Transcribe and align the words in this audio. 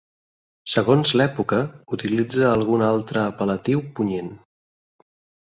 Segons 0.71 1.11
l'època, 1.21 1.59
utilitza 1.97 2.49
algun 2.53 2.85
altre 2.87 3.21
apel·latiu 3.27 3.85
punyent. 4.01 4.33